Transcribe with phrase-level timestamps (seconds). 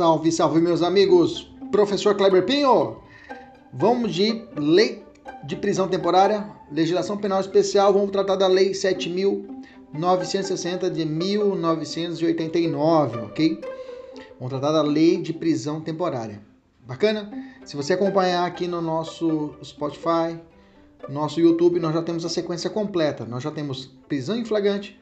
[0.00, 1.52] Salve, salve, meus amigos!
[1.70, 2.96] Professor Kleber Pinho!
[3.70, 5.04] Vamos de lei
[5.44, 13.60] de prisão temporária, legislação penal especial, vamos tratar da lei 7.960 de 1989, ok?
[14.38, 16.40] Vamos tratar da lei de prisão temporária.
[16.86, 17.30] Bacana?
[17.66, 20.40] Se você acompanhar aqui no nosso Spotify,
[21.10, 23.26] nosso YouTube, nós já temos a sequência completa.
[23.26, 24.98] Nós já temos prisão em flagrante,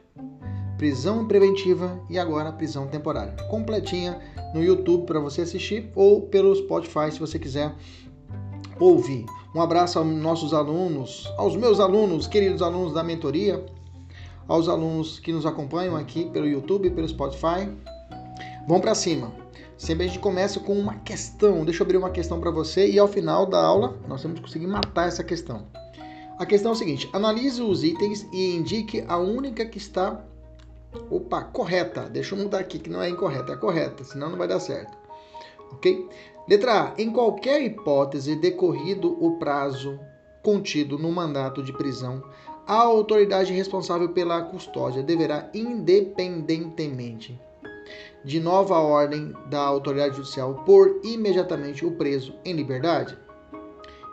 [0.79, 3.33] prisão preventiva e agora prisão temporária.
[3.49, 4.17] Completinha
[4.53, 7.75] no YouTube para você assistir ou pelo Spotify se você quiser
[8.79, 9.25] ouvir.
[9.53, 13.61] Um abraço aos nossos alunos, aos meus alunos, queridos alunos da mentoria,
[14.47, 17.69] aos alunos que nos acompanham aqui pelo YouTube pelo Spotify.
[18.65, 19.33] Vamos para cima.
[19.77, 21.65] Sempre a gente começa com uma questão.
[21.65, 24.67] Deixa eu abrir uma questão para você e ao final da aula nós que conseguir
[24.67, 25.67] matar essa questão.
[26.37, 30.23] A questão é o seguinte: analise os itens e indique a única que está
[31.09, 32.09] Opa, correta.
[32.09, 34.97] Deixa eu mudar aqui que não é incorreta, é correta, senão não vai dar certo.
[35.71, 36.07] Ok?
[36.47, 36.93] Letra A.
[36.97, 39.99] Em qualquer hipótese decorrido o prazo
[40.41, 42.23] contido no mandato de prisão,
[42.65, 47.39] a autoridade responsável pela custódia deverá, independentemente
[48.23, 53.17] de nova ordem da autoridade judicial, pôr imediatamente o preso em liberdade.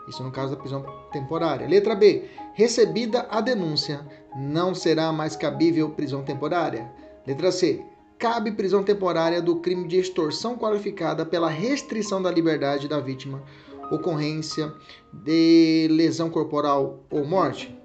[0.08, 1.66] Isso no caso da prisão temporária.
[1.66, 2.24] Letra B.
[2.54, 6.90] Recebida a denúncia, não será mais cabível prisão temporária.
[7.26, 7.82] Letra C.
[8.18, 13.42] Cabe prisão temporária do crime de extorsão qualificada pela restrição da liberdade da vítima,
[13.90, 14.72] ocorrência
[15.12, 17.76] de lesão corporal ou morte.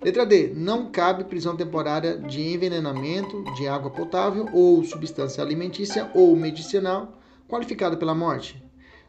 [0.00, 0.52] Letra D.
[0.54, 7.18] Não cabe prisão temporária de envenenamento de água potável ou substância alimentícia ou medicinal
[7.48, 8.67] qualificada pela morte.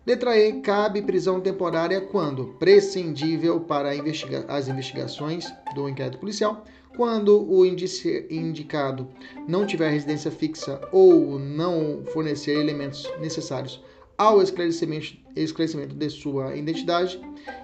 [0.10, 0.54] Letra E.
[0.62, 6.66] Cabe prisão temporária quando prescindível para investiga as investigações do inquérito policial,
[6.98, 9.08] quando o indicado
[9.48, 13.84] não tiver residência fixa ou não fornecer elementos necessários
[14.18, 17.22] ao esclarecimento, esclarecimento de sua identidade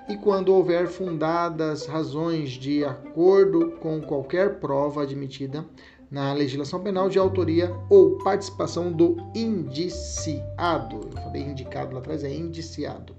[0.08, 5.66] e quando houver fundadas razões de acordo com qualquer prova admitida
[6.10, 11.10] na legislação penal de autoria ou participação do indiciado.
[11.16, 13.16] Eu falei indicado lá atrás, é indiciado.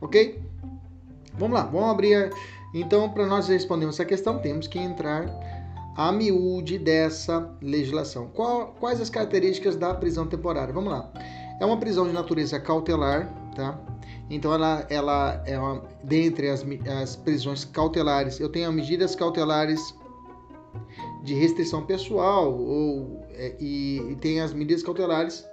[0.00, 0.40] Ok?
[1.34, 2.30] Vamos lá, vamos abrir.
[2.74, 5.26] Então, para nós respondermos essa questão, temos que entrar
[5.96, 8.28] a miúde dessa legislação.
[8.28, 10.72] Qual, quais as características da prisão temporária?
[10.72, 11.10] Vamos lá.
[11.60, 13.78] É uma prisão de natureza cautelar, tá?
[14.30, 16.64] Então, ela, ela é uma, dentre as,
[17.02, 19.94] as prisões cautelares, eu tenho medidas cautelares
[21.22, 25.46] de restrição pessoal ou, é, e, e, tem as medidas cautelares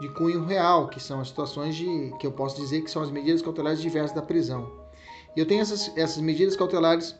[0.00, 3.10] de cunho real, que são as situações de que eu posso dizer que são as
[3.10, 4.70] medidas cautelares diversas da prisão.
[5.36, 7.14] E eu tenho essas, essas medidas cautelares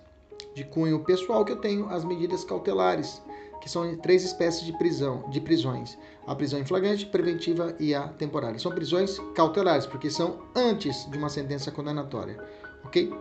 [0.55, 3.23] de cunho pessoal que eu tenho as medidas cautelares,
[3.61, 8.09] que são três espécies de prisão, de prisões: a prisão em flagrante, preventiva e a
[8.09, 8.59] temporária.
[8.59, 12.39] São prisões cautelares porque são antes de uma sentença condenatória,
[12.85, 13.13] ok?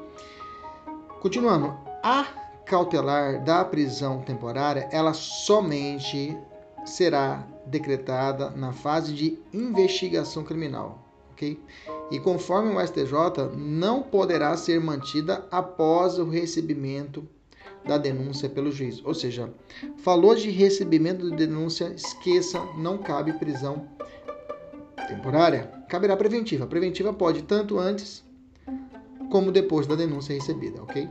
[1.22, 6.38] Continuando, a cautelar da prisão temporária, ela somente
[6.86, 11.60] será decretada na fase de investigação criminal, ok?
[12.12, 17.28] E conforme o STJ, não poderá ser mantida após o recebimento
[17.86, 19.04] da denúncia pelo juiz.
[19.04, 19.54] Ou seja,
[19.98, 23.88] falou de recebimento de denúncia, esqueça, não cabe prisão
[25.08, 25.72] temporária.
[25.90, 26.66] Caberá preventiva.
[26.66, 28.24] Preventiva pode tanto antes
[29.30, 31.10] como depois da denúncia recebida, ok?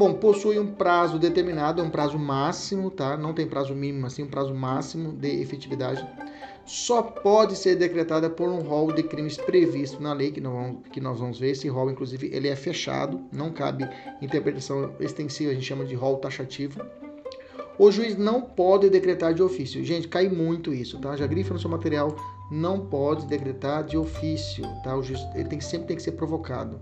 [0.00, 3.18] Bom, possui um prazo determinado, é um prazo máximo, tá?
[3.18, 6.02] Não tem prazo mínimo, assim, um prazo máximo de efetividade.
[6.64, 11.02] Só pode ser decretada por um rol de crimes previsto na lei, que, não, que
[11.02, 11.50] nós vamos ver.
[11.50, 13.86] Esse rol, inclusive, ele é fechado, não cabe
[14.22, 16.80] interpretação extensiva, a gente chama de rol taxativo.
[17.78, 19.84] O juiz não pode decretar de ofício.
[19.84, 21.14] Gente, cai muito isso, tá?
[21.14, 22.16] Já grifa no seu material,
[22.50, 24.96] não pode decretar de ofício, tá?
[24.96, 26.80] O juiz, ele tem, sempre tem que ser provocado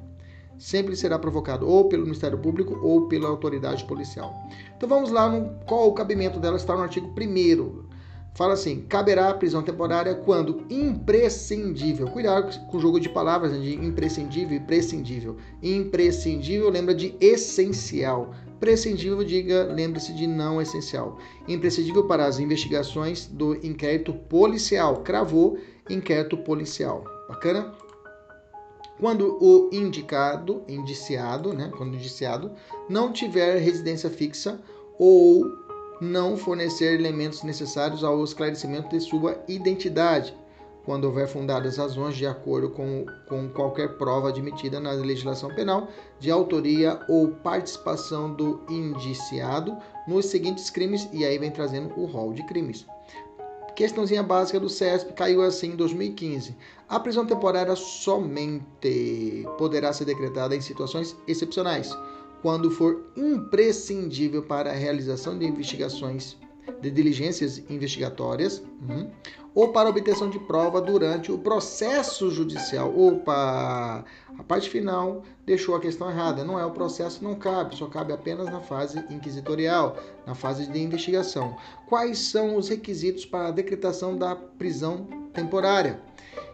[0.59, 4.35] sempre será provocado ou pelo Ministério Público ou pela autoridade policial.
[4.77, 7.89] Então vamos lá, no, qual o cabimento dela está no artigo 1
[8.39, 12.07] Fala assim: caberá prisão temporária quando imprescindível.
[12.07, 15.37] Cuidado com o jogo de palavras né, de imprescindível e prescindível.
[15.61, 18.33] Imprescindível lembra de essencial.
[18.61, 21.19] Prescindível, diga, lembre-se de não essencial.
[21.49, 24.99] Imprescindível para as investigações do inquérito policial.
[24.99, 25.59] Cravou
[25.91, 27.03] inquérito policial.
[27.29, 27.73] Bacana?
[28.99, 32.51] Quando o indicado, indiciado, né, quando indiciado
[32.89, 34.61] não tiver residência fixa
[34.99, 35.45] ou
[36.01, 40.37] não fornecer elementos necessários ao esclarecimento de sua identidade,
[40.85, 46.31] quando houver fundadas razões de acordo com, com qualquer prova admitida na legislação penal de
[46.31, 52.43] autoria ou participação do indiciado nos seguintes crimes, e aí vem trazendo o rol de
[52.45, 52.87] crimes
[53.79, 56.57] Questãozinha básica do CESP caiu assim em 2015.
[56.89, 61.97] A prisão temporária somente poderá ser decretada em situações excepcionais,
[62.43, 66.37] quando for imprescindível para a realização de investigações
[66.81, 69.11] de diligências investigatórias uhum,
[69.55, 72.97] ou para obtenção de prova durante o processo judicial.
[72.97, 74.05] Opa!
[74.39, 76.45] A parte final deixou a questão errada.
[76.45, 80.79] Não é o processo, não cabe, só cabe apenas na fase inquisitorial, na fase de
[80.81, 81.57] investigação.
[81.89, 86.01] Quais são os requisitos para a decretação da prisão temporária?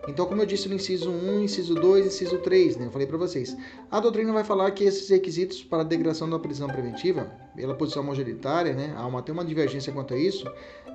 [0.08, 2.86] Então, como eu disse no inciso 1, inciso 2, inciso 3, né?
[2.86, 3.56] Eu falei para vocês.
[3.90, 8.02] A doutrina vai falar que esses requisitos para a degradação da prisão preventiva, pela posição
[8.02, 8.94] majoritária, né?
[8.96, 10.46] Há uma, tem uma divergência quanto a isso,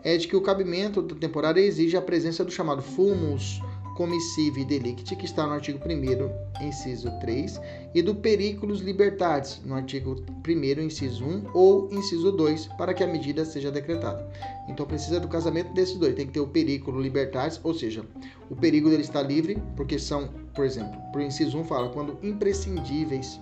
[0.04, 3.62] é de que o cabimento da temporária exige a presença do chamado fumus
[4.00, 7.60] comissive delicti, que está no artigo 1 inciso 3,
[7.94, 10.16] e do periculus libertatis, no artigo
[10.48, 14.26] 1 inciso 1 ou inciso 2, para que a medida seja decretada.
[14.70, 18.06] Então precisa do casamento desses dois, tem que ter o periculo libertatis, ou seja,
[18.50, 23.38] o perigo dele estar livre, porque são, por exemplo, por inciso 1 fala, quando imprescindíveis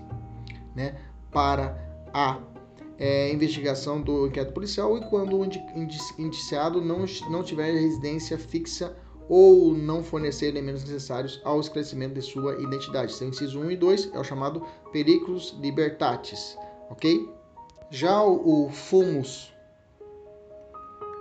[0.75, 0.95] né,
[1.31, 1.77] para
[2.11, 2.39] a
[2.97, 5.45] é, investigação do inquérito policial e quando o
[6.17, 8.97] indiciado não, não tiver residência fixa
[9.29, 13.13] ou não fornecer elementos necessários ao esclarecimento de sua identidade.
[13.13, 16.57] Seu inciso 1 e 2 é o chamado periculus libertatis,
[16.89, 17.29] ok?
[17.89, 19.53] Já o, o fumus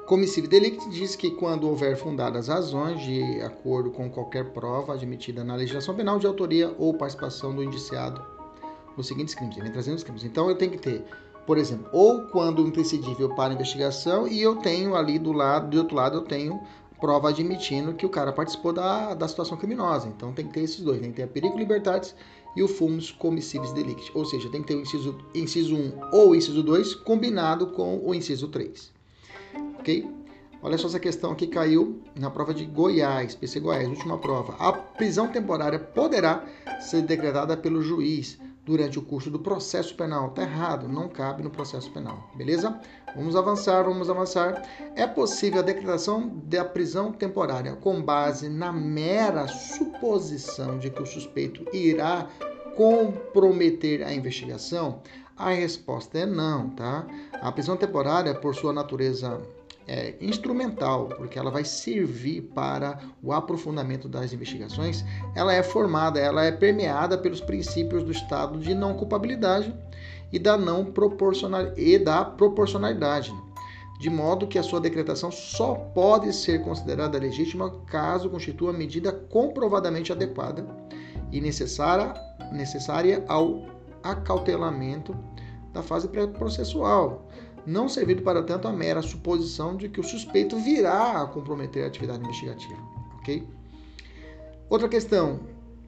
[0.06, 5.56] comissive delicti diz que quando houver fundadas razões de acordo com qualquer prova admitida na
[5.56, 8.24] legislação penal de autoria ou participação do indiciado
[8.96, 10.24] nos seguintes crimes, ele vem trazendo os crimes.
[10.24, 11.04] Então eu tenho que ter,
[11.44, 15.96] por exemplo, ou quando imprescindível para investigação e eu tenho ali do lado, do outro
[15.96, 16.60] lado eu tenho
[17.00, 20.08] prova admitindo que o cara participou da, da situação criminosa.
[20.08, 22.14] Então tem que ter esses dois, tem que ter a perigo libertatis
[22.54, 24.10] e o fumus commissibis delicti.
[24.14, 28.14] Ou seja, tem que ter o inciso, inciso 1 ou inciso 2 combinado com o
[28.14, 28.92] inciso 3.
[29.78, 30.08] Ok?
[30.62, 34.56] Olha só essa questão aqui caiu na prova de Goiás, PC Goiás, última prova.
[34.58, 36.44] A prisão temporária poderá
[36.80, 40.30] ser decretada pelo juiz durante o curso do processo penal.
[40.30, 42.28] Tá errado, não cabe no processo penal.
[42.34, 42.78] Beleza?
[43.14, 44.60] Vamos avançar, vamos avançar.
[44.96, 51.06] É possível a decretação da prisão temporária com base na mera suposição de que o
[51.06, 52.28] suspeito irá
[52.74, 55.00] comprometer a investigação?
[55.36, 57.06] A resposta é não, tá?
[57.40, 59.40] A prisão temporária, por sua natureza
[59.86, 65.04] é, instrumental, porque ela vai servir para o aprofundamento das investigações,
[65.34, 69.74] ela é formada, ela é permeada pelos princípios do estado de não culpabilidade
[70.32, 70.92] e da não
[71.76, 73.32] e da proporcionalidade,
[74.00, 80.12] de modo que a sua decretação só pode ser considerada legítima caso constitua medida comprovadamente
[80.12, 80.66] adequada
[81.32, 82.12] e necessária,
[82.52, 83.66] necessária ao
[84.02, 85.16] acautelamento
[85.72, 87.28] da fase pré-processual,
[87.66, 91.88] não servindo para tanto a mera suposição de que o suspeito virá a comprometer a
[91.88, 92.80] atividade investigativa.
[93.18, 93.46] Ok?
[94.70, 95.40] Outra questão,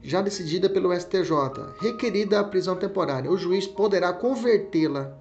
[0.03, 1.31] já decidida pelo STJ,
[1.79, 5.17] requerida a prisão temporária, o juiz poderá convertê-la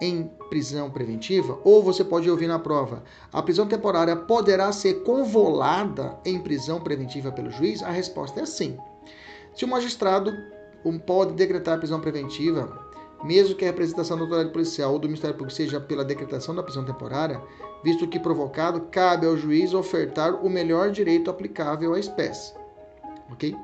[0.00, 1.58] em prisão preventiva?
[1.64, 3.02] Ou você pode ouvir na prova,
[3.32, 7.82] a prisão temporária poderá ser convolada em prisão preventiva pelo juiz?
[7.82, 8.78] A resposta é sim.
[9.54, 10.32] Se o magistrado
[11.06, 12.89] pode decretar a prisão preventiva
[13.22, 16.62] mesmo que a representação da autoridade policial ou do Ministério Público seja pela decretação da
[16.62, 17.40] prisão temporária,
[17.84, 22.54] visto que provocado, cabe ao juiz ofertar o melhor direito aplicável à espécie.
[23.30, 23.56] Ok?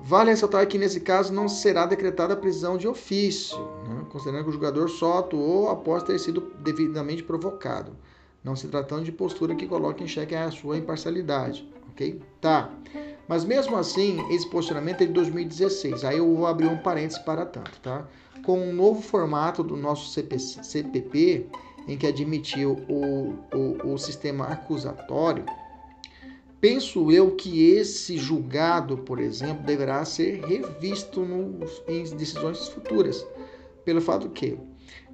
[0.00, 4.06] Vale ressaltar que nesse caso não será decretada a prisão de ofício, né?
[4.10, 7.96] considerando que o julgador só atuou após ter sido devidamente provocado,
[8.44, 11.68] não se tratando de postura que coloque em xeque a sua imparcialidade.
[11.90, 12.20] Ok?
[12.40, 12.70] Tá.
[13.28, 16.02] Mas mesmo assim, esse posicionamento é de 2016.
[16.04, 18.06] Aí eu vou abrir um parênteses para tanto, tá?
[18.42, 21.46] com um novo formato do nosso CPC, CPP,
[21.86, 25.44] em que admitiu o, o, o sistema acusatório,
[26.60, 33.26] penso eu que esse julgado, por exemplo, deverá ser revisto nos, em decisões futuras,
[33.84, 34.58] pelo fato que,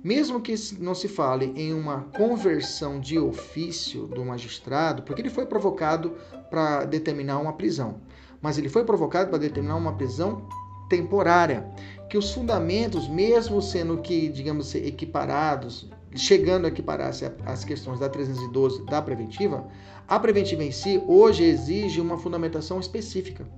[0.05, 5.47] mesmo que não se fale em uma conversão de ofício do magistrado, porque ele foi
[5.47, 6.15] provocado
[6.51, 8.03] para determinar uma prisão,
[8.43, 10.47] mas ele foi provocado para determinar uma prisão
[10.91, 11.67] temporária
[12.11, 18.85] que os fundamentos, mesmo sendo que, digamos, equiparados, chegando a equiparar-se às questões da 312
[18.85, 19.67] da preventiva,
[20.07, 23.49] a preventiva em si hoje exige uma fundamentação específica.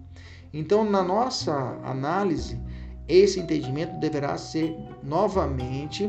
[0.54, 2.58] Então, na nossa análise,
[3.08, 6.08] esse entendimento deverá ser novamente,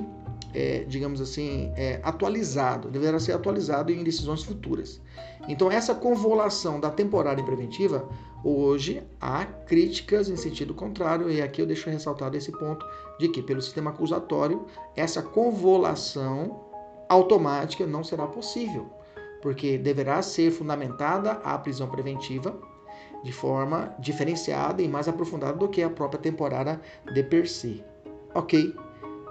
[0.58, 5.00] é, digamos assim, é, atualizado, deverá ser atualizado em decisões futuras.
[5.48, 8.08] Então, essa convolução da temporária e preventiva
[8.44, 12.86] Hoje há críticas em sentido contrário, e aqui eu deixo ressaltado esse ponto
[13.20, 16.66] de que, pelo sistema acusatório, essa convolução
[17.10, 18.90] automática não será possível,
[19.42, 22.58] porque deverá ser fundamentada a prisão preventiva
[23.24, 26.80] de forma diferenciada e mais aprofundada do que a própria temporária
[27.12, 27.84] de per se.
[28.36, 28.74] Ok,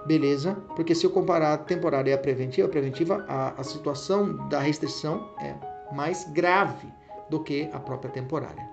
[0.07, 0.55] beleza?
[0.75, 4.59] Porque se eu comparar a temporária e a preventiva, a preventiva, a, a situação da
[4.59, 5.53] restrição é
[5.93, 6.87] mais grave
[7.29, 8.67] do que a própria temporária.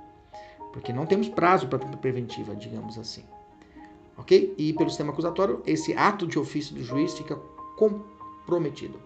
[0.73, 3.25] Porque não temos prazo para preventiva, digamos assim.
[4.17, 4.55] Ok?
[4.57, 7.37] E pelo sistema acusatório, esse ato de ofício do juiz fica
[7.77, 8.99] comprometido.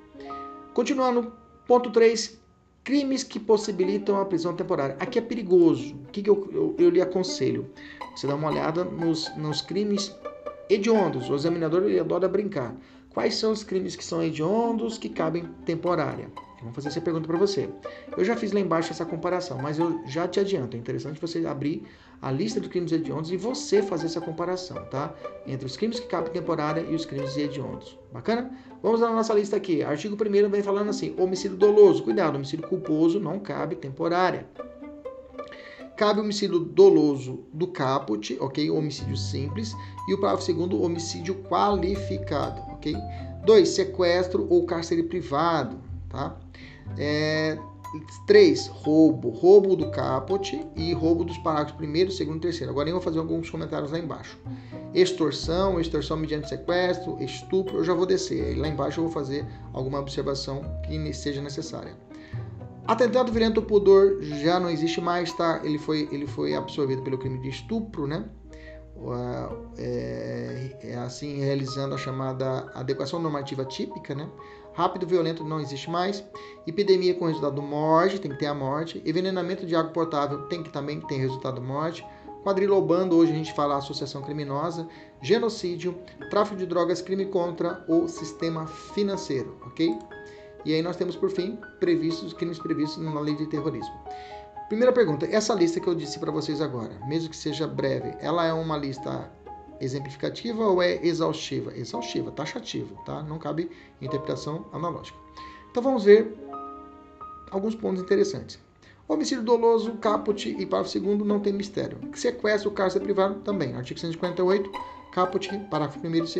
[0.75, 1.33] Continuando,
[1.67, 2.39] ponto 3,
[2.85, 4.97] crimes que possibilitam a prisão temporária.
[5.01, 5.95] Aqui é perigoso.
[5.95, 7.71] O que, que eu, eu, eu, lhe aconselho?
[8.15, 10.15] Você dá uma olhada nos, nos crimes
[10.69, 11.29] hediondos.
[11.29, 12.75] O examinador ele adora brincar.
[13.11, 16.31] Quais são os crimes que são hediondos que cabem temporária?
[16.61, 17.69] Vamos fazer essa pergunta para você.
[18.17, 20.77] Eu já fiz lá embaixo essa comparação, mas eu já te adianto.
[20.77, 21.85] É interessante você abrir
[22.21, 25.15] a lista dos crimes hediondos e você fazer essa comparação, tá?
[25.47, 27.97] Entre os crimes que cabem temporária e os crimes hediondos.
[28.13, 28.51] Bacana?
[28.83, 29.83] Vamos na nossa lista aqui.
[29.83, 32.03] Artigo 1 vem falando assim: homicídio doloso.
[32.03, 34.47] Cuidado, homicídio culposo não cabe temporária.
[35.99, 38.71] Cabe homicídio doloso do caput, ok?
[38.71, 39.75] Homicídio simples.
[40.09, 42.95] E o parágrafo segundo, homicídio qualificado, ok?
[43.45, 43.69] 2.
[43.69, 45.77] Sequestro ou cárcere privado,
[46.09, 46.39] tá?
[46.97, 47.59] É,
[48.29, 48.69] 3.
[48.69, 49.31] Roubo.
[49.31, 52.71] Roubo do caput e roubo dos parágrafos primeiro, segundo e terceiro.
[52.71, 54.39] Agora eu vou fazer alguns comentários lá embaixo.
[54.95, 58.57] Extorsão, extorsão mediante sequestro, estupro, eu já vou descer.
[58.57, 61.97] Lá embaixo eu vou fazer alguma observação que seja necessária.
[62.89, 65.61] Atentado violento ao pudor já não existe mais, tá?
[65.63, 68.25] Ele foi, ele foi absorvido pelo crime de estupro, né?
[69.77, 74.27] É, é assim realizando a chamada adequação normativa típica, né?
[74.73, 76.25] Rápido violento não existe mais.
[76.67, 79.03] Epidemia com resultado morte, tem que ter a morte.
[79.05, 82.03] Envenenamento de água potável tem que também ter resultado morte.
[82.43, 84.89] Quadrilobando, hoje a gente fala associação criminosa.
[85.21, 85.95] Genocídio,
[86.31, 89.95] tráfico de drogas, crime contra o sistema financeiro, ok?
[90.65, 93.95] E aí nós temos, por fim, previstos crimes previstos na lei de terrorismo.
[94.69, 98.45] Primeira pergunta, essa lista que eu disse para vocês agora, mesmo que seja breve, ela
[98.45, 99.31] é uma lista
[99.81, 101.75] exemplificativa ou é exaustiva?
[101.75, 103.23] Exaustiva, taxativa, tá?
[103.23, 105.17] Não cabe interpretação analógica.
[105.71, 106.37] Então vamos ver
[107.51, 108.59] alguns pontos interessantes.
[109.09, 111.99] Homicídio doloso, caput e parágrafo segundo não tem mistério.
[112.15, 113.75] Sequestro, cárcere privado também.
[113.75, 114.71] Artigo 158,
[115.13, 116.31] caput, parágrafo 1 e 2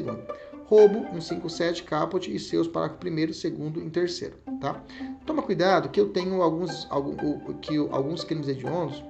[0.69, 4.83] roubo 157 caput e seus parágrafo 1 segundo e terceiro, tá?
[5.25, 7.17] Toma cuidado que eu tenho alguns, algum,
[7.55, 9.03] que alguns crimes hediondos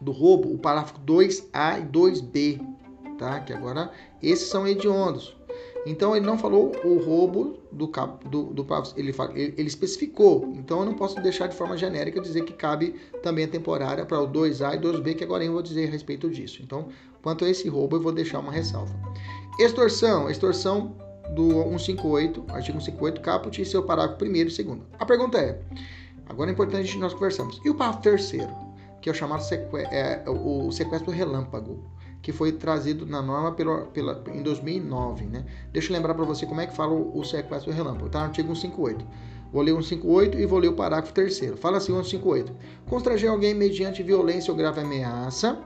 [0.00, 2.58] do roubo, o parágrafo 2A e 2B,
[3.18, 3.40] tá?
[3.40, 3.92] Que agora
[4.22, 5.36] esses são hediondos.
[5.86, 8.66] Então ele não falou o roubo do cap, do, do
[8.96, 10.50] ele, ele, ele especificou.
[10.54, 14.20] Então eu não posso deixar de forma genérica dizer que cabe também a temporária para
[14.20, 16.62] o 2A e 2B, que agora eu vou dizer a respeito disso.
[16.62, 16.88] Então,
[17.22, 18.94] quanto a esse roubo, eu vou deixar uma ressalva.
[19.60, 20.96] Extorsão, extorsão
[21.34, 24.86] do 158, artigo 158, caput e seu parágrafo primeiro e segundo.
[24.98, 25.60] A pergunta é,
[26.26, 28.50] agora é importante nós conversamos, e o parágrafo terceiro,
[29.02, 29.42] que é o chamado
[29.92, 31.84] é, o sequestro relâmpago,
[32.22, 35.44] que foi trazido na norma pela, pela, em 2009, né?
[35.74, 38.24] Deixa eu lembrar para você como é que fala o, o sequestro relâmpago, está no
[38.26, 39.06] artigo 158.
[39.52, 41.58] Vou ler o 158 e vou ler o parágrafo terceiro.
[41.58, 42.56] Fala assim o 158.
[42.88, 45.58] Constranger alguém mediante violência ou grave ameaça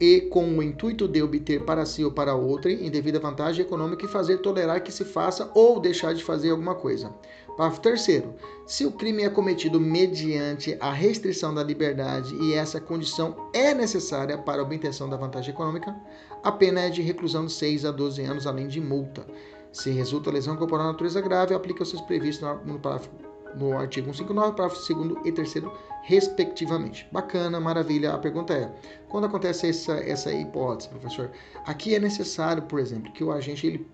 [0.00, 4.08] e com o intuito de obter para si ou para outrem indevida vantagem econômica e
[4.08, 7.12] fazer tolerar que se faça ou deixar de fazer alguma coisa.
[7.56, 8.34] Parágrafo terceiro.
[8.66, 14.36] Se o crime é cometido mediante a restrição da liberdade e essa condição é necessária
[14.36, 15.94] para a obtenção da vantagem econômica,
[16.42, 19.24] a pena é de reclusão de 6 a 12 anos, além de multa.
[19.72, 24.94] Se resulta lesão corporal natureza grave, aplica os previstos no parágrafo no artigo 159, parágrafo
[24.94, 25.54] 2 e 3
[26.02, 27.06] respectivamente.
[27.10, 28.12] Bacana, maravilha.
[28.12, 28.70] A pergunta é:
[29.08, 31.30] quando acontece essa, essa hipótese, professor?
[31.66, 33.86] Aqui é necessário, por exemplo, que o agente, ele,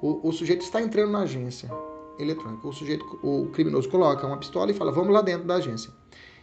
[0.00, 1.68] o, o sujeito está entrando na agência
[2.18, 2.66] eletrônica.
[2.66, 5.90] O sujeito, o criminoso coloca uma pistola e fala: vamos lá dentro da agência.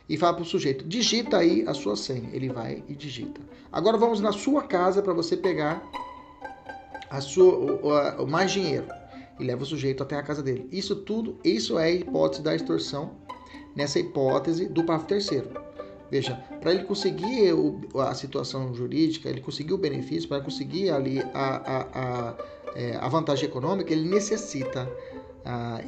[0.07, 2.29] E fala para o sujeito: digita aí a sua senha.
[2.33, 3.41] Ele vai e digita.
[3.71, 5.83] Agora vamos na sua casa para você pegar
[7.09, 8.85] a sua, o, o, mais dinheiro
[9.39, 10.67] e leva o sujeito até a casa dele.
[10.71, 13.15] Isso tudo, isso é a hipótese da extorsão,
[13.75, 15.49] nessa hipótese do parágrafo terceiro.
[16.09, 21.19] Veja, para ele conseguir o, a situação jurídica, ele conseguir o benefício, para conseguir ali
[21.33, 22.35] a, a, a,
[22.75, 24.89] é, a vantagem econômica, ele necessita,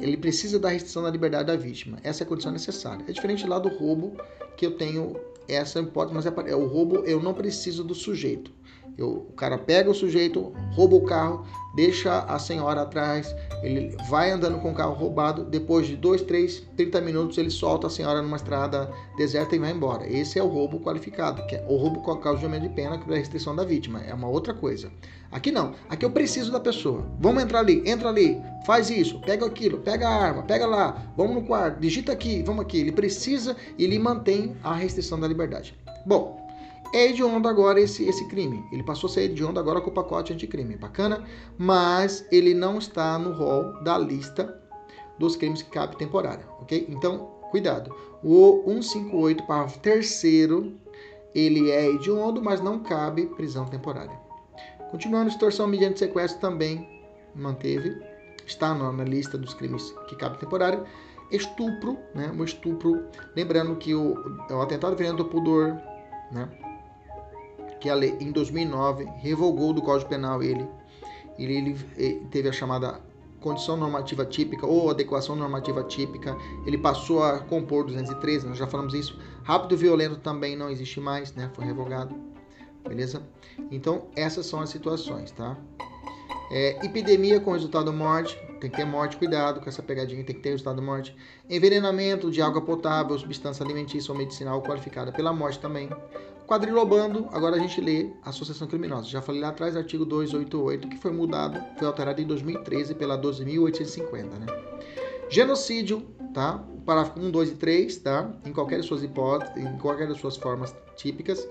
[0.00, 1.98] ele precisa da restrição da liberdade da vítima.
[2.02, 3.04] Essa é a condição necessária.
[3.08, 4.16] É diferente lá do roubo,
[4.56, 8.52] que eu tenho essa hipótese, mas é, é o roubo eu não preciso do sujeito.
[8.98, 14.32] Eu, o cara pega o sujeito, rouba o carro, deixa a senhora atrás, ele vai
[14.32, 18.20] andando com o carro roubado, depois de 2, 3, 30 minutos ele solta a senhora
[18.20, 20.04] numa estrada deserta e vai embora.
[20.04, 22.70] Esse é o roubo qualificado, que é o roubo com a causa de aumento de
[22.70, 24.90] pena, que é a restrição da vítima, é uma outra coisa.
[25.30, 27.06] Aqui não, aqui eu preciso da pessoa.
[27.20, 31.36] Vamos entrar ali, entra ali, faz isso, pega aquilo, pega a arma, pega lá, vamos
[31.36, 32.80] no quarto, digita aqui, vamos aqui.
[32.80, 35.76] Ele precisa e ele mantém a restrição da liberdade.
[36.04, 36.47] Bom,
[36.92, 38.64] é hediondo agora esse, esse crime.
[38.72, 40.76] Ele passou a ser hediondo agora com o pacote anticrime.
[40.76, 41.24] Bacana?
[41.56, 44.60] Mas ele não está no rol da lista
[45.18, 46.86] dos crimes que cabe temporária, ok?
[46.88, 47.94] Então, cuidado.
[48.22, 50.74] O 158, parágrafo terceiro,
[51.34, 54.16] ele é hediondo, mas não cabe prisão temporária.
[54.90, 56.88] Continuando, extorsão mediante sequestro também
[57.34, 58.00] manteve,
[58.46, 60.82] está na lista dos crimes que cabe temporária.
[61.30, 62.32] Estupro, né?
[62.38, 63.04] O estupro,
[63.36, 64.14] lembrando que o,
[64.50, 65.78] o atentado violento do pudor,
[66.32, 66.48] né?
[67.80, 70.66] Que a lei em 2009 revogou do Código Penal ele.
[71.38, 73.00] Ele, ele, ele teve a chamada
[73.40, 78.94] condição normativa típica ou adequação normativa típica, ele passou a compor 213, nós já falamos
[78.94, 79.18] isso.
[79.44, 81.50] Rápido e violento também não existe mais, né?
[81.54, 82.14] Foi revogado.
[82.86, 83.22] Beleza?
[83.70, 85.56] Então, essas são as situações, tá?
[86.50, 90.40] É, epidemia com resultado morte, tem que ter morte, cuidado com essa pegadinha, tem que
[90.40, 91.14] ter resultado morte.
[91.48, 95.90] Envenenamento de água potável, substância alimentícia ou medicinal qualificada pela morte também.
[96.48, 99.06] Quadrilobando, agora a gente lê associação criminosa.
[99.06, 104.24] Já falei lá atrás, artigo 288, que foi mudado, foi alterado em 2013 pela 12.850,
[104.38, 104.46] né?
[105.28, 106.00] Genocídio,
[106.32, 106.64] tá?
[106.86, 108.32] Parágrafo 1, 2 e 3, tá?
[108.46, 111.46] Em qualquer de suas hipóteses, em qualquer das suas formas típicas.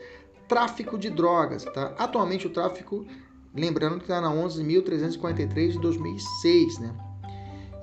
[0.47, 1.93] Tráfico de drogas, tá?
[1.95, 3.05] Atualmente o tráfico,
[3.53, 7.06] lembrando que está na 11.343 de 2006, né?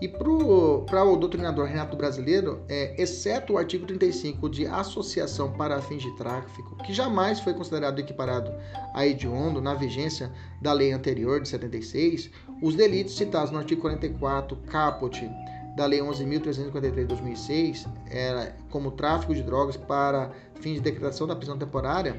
[0.00, 6.02] E para o doutrinador Renato Brasileiro, é, exceto o artigo 35 de associação para fins
[6.02, 8.52] de tráfico, que jamais foi considerado equiparado
[8.92, 14.56] a hediondo na vigência da lei anterior de 76, os delitos citados no artigo 44
[14.66, 15.30] caput
[15.76, 21.34] da lei 11.353 de 2006, era, como tráfico de drogas para fins de decretação da
[21.34, 22.16] prisão temporária,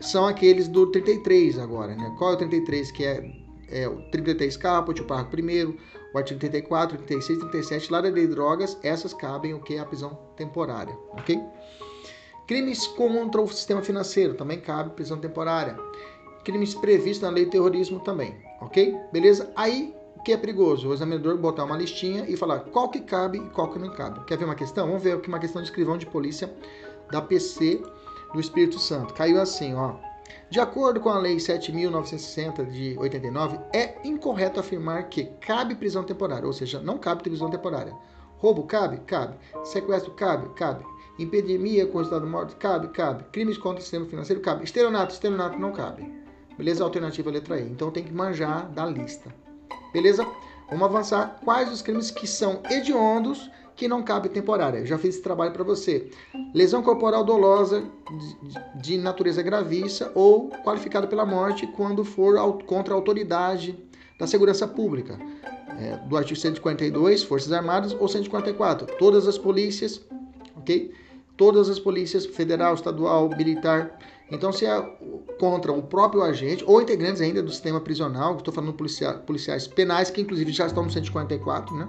[0.00, 1.94] são aqueles do 33 agora.
[1.94, 2.14] Né?
[2.18, 3.30] Qual é o 33 que é,
[3.70, 5.76] é o 33 caput, o parágrafo primeiro
[6.16, 9.80] o artigo 34, 36, 37, lá da lei de drogas, essas cabem o que é
[9.80, 11.38] a prisão temporária, ok?
[12.46, 15.76] Crimes contra o sistema financeiro, também cabe prisão temporária.
[16.42, 18.96] Crimes previstos na lei de terrorismo também, ok?
[19.12, 19.52] Beleza?
[19.54, 20.88] Aí, o que é perigoso?
[20.88, 24.24] O examinador botar uma listinha e falar qual que cabe e qual que não cabe.
[24.24, 24.86] Quer ver uma questão?
[24.86, 26.50] Vamos ver aqui uma questão de escrivão de polícia
[27.10, 27.82] da PC
[28.32, 29.12] do Espírito Santo.
[29.12, 29.96] Caiu assim, ó.
[30.48, 36.46] De acordo com a Lei 7.960 de 89, é incorreto afirmar que cabe prisão temporária,
[36.46, 37.92] ou seja, não cabe prisão temporária.
[38.38, 38.98] Roubo cabe?
[39.06, 39.36] Cabe.
[39.64, 40.48] Sequestro cabe?
[40.50, 40.84] Cabe.
[41.18, 42.54] Impedimia com estado de morte?
[42.56, 42.88] Cabe?
[42.88, 43.24] Cabe.
[43.32, 44.42] Crimes contra o sistema financeiro?
[44.42, 44.64] Cabe.
[44.64, 45.14] Estelionato?
[45.14, 46.12] Estelionato não cabe.
[46.56, 46.84] Beleza?
[46.84, 47.62] Alternativa letra E.
[47.62, 49.34] Então tem que manjar da lista.
[49.92, 50.26] Beleza?
[50.68, 51.40] Vamos avançar.
[51.44, 54.84] Quais os crimes que são hediondos que não cabe temporária.
[54.86, 56.08] Já fiz esse trabalho para você.
[56.54, 57.84] Lesão corporal dolosa
[58.42, 63.78] de, de natureza gravícia ou qualificada pela morte quando for contra a autoridade
[64.18, 65.18] da segurança pública.
[65.78, 70.00] É, do artigo 142, Forças Armadas, ou 144, todas as polícias,
[70.56, 70.90] ok?
[71.36, 73.98] Todas as polícias, federal, estadual, militar.
[74.30, 74.80] Então, se é
[75.38, 80.22] contra o próprio agente, ou integrantes ainda do sistema prisional, estou falando policiais penais, que
[80.22, 81.86] inclusive já estão no 144, né?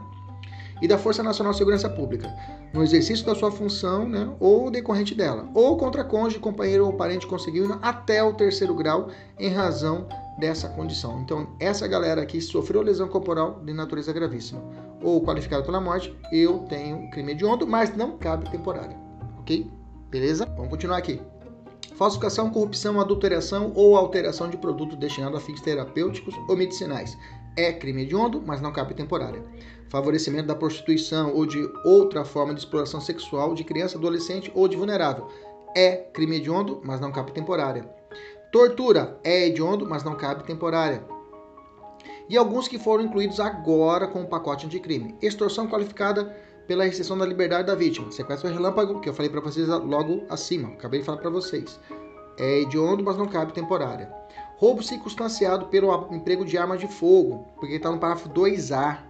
[0.82, 2.34] E da Força Nacional de Segurança Pública,
[2.74, 7.28] no exercício da sua função né, ou decorrente dela, ou contra cônjuge, companheiro ou parente
[7.28, 9.10] conseguido até o terceiro grau
[9.40, 11.22] em razão dessa condição.
[11.22, 14.62] Então, essa galera aqui sofreu lesão corporal de natureza gravíssima
[15.02, 18.98] ou qualificada pela morte, eu tenho crime hediondo, mas não cabe temporária.
[19.40, 19.70] Ok?
[20.10, 20.46] Beleza?
[20.56, 21.22] Vamos continuar aqui.
[21.96, 27.18] Falsificação, corrupção, adulteração ou alteração de produto destinado a fins terapêuticos ou medicinais.
[27.56, 29.42] É crime hediondo, mas não cabe temporária
[29.90, 34.78] favorecimento da prostituição ou de outra forma de exploração sexual de criança, adolescente ou de
[34.78, 35.28] vulnerável.
[35.76, 37.90] É crime hediondo, mas não cabe temporária.
[38.52, 41.04] Tortura é hediondo, mas não cabe temporária.
[42.30, 45.16] E alguns que foram incluídos agora com o pacote anticrime.
[45.22, 46.36] Extorsão qualificada
[46.68, 48.12] pela restrição da liberdade da vítima.
[48.12, 50.70] Sequestro relâmpago, que eu falei para vocês logo acima.
[50.70, 51.80] Acabei de falar para vocês.
[52.38, 54.12] É hediondo, mas não cabe temporária.
[54.58, 59.07] Roubo circunstanciado pelo emprego de arma de fogo, porque está no parágrafo 2A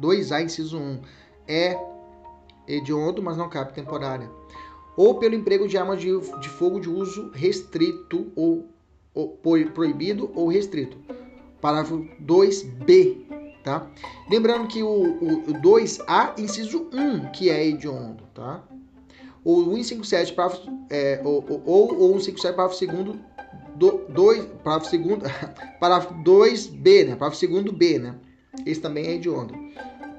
[0.00, 1.00] 2A, inciso 1,
[1.48, 1.78] é
[2.66, 4.30] hediondo, mas não cabe temporária.
[4.96, 6.08] Ou pelo emprego de armas de,
[6.40, 8.66] de fogo de uso restrito ou,
[9.14, 9.38] ou
[9.74, 10.96] proibido ou restrito.
[11.60, 13.26] Parágrafo 2B,
[13.62, 13.86] tá?
[14.30, 18.62] Lembrando que o, o, o 2A, inciso 1, que é hediondo, tá?
[19.44, 22.84] O 157, parágrafo, é, ou, ou, ou 157, parágrafo
[23.76, 25.24] 2 2, parágrafo segundo,
[25.78, 27.16] parágrafo 2B, né?
[27.16, 28.14] Parágrafo segundo B, né?
[28.64, 29.54] Esse também é hediondo.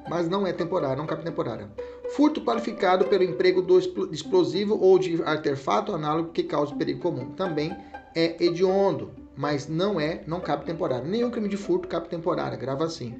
[0.09, 1.69] Mas não é temporário, não cabe temporária.
[2.15, 3.77] Furto qualificado pelo emprego do
[4.11, 7.31] explosivo ou de artefato análogo que cause perigo comum.
[7.31, 7.75] Também
[8.15, 11.07] é hediondo, mas não é, não cabe temporário.
[11.07, 13.15] Nenhum crime de furto cabe temporário, grava assim.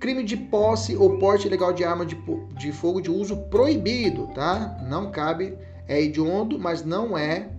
[0.00, 2.16] Crime de posse ou porte ilegal de arma de,
[2.58, 4.78] de fogo de uso proibido, tá?
[4.88, 7.50] Não cabe, é hediondo, mas não é,